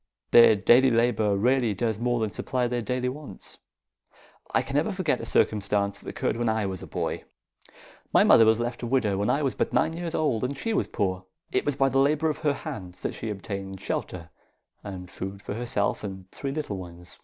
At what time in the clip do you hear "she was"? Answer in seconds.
10.57-10.87